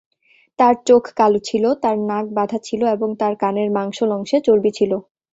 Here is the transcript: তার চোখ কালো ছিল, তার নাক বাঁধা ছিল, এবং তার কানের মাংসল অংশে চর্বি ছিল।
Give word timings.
তার 0.59 0.75
চোখ 0.87 1.03
কালো 1.17 1.39
ছিল, 1.41 1.63
তার 1.83 1.95
নাক 2.09 2.25
বাঁধা 2.37 2.59
ছিল, 2.67 2.81
এবং 2.95 3.09
তার 3.21 3.33
কানের 3.41 3.69
মাংসল 3.77 4.09
অংশে 4.17 4.37
চর্বি 4.47 4.71
ছিল। 4.77 4.91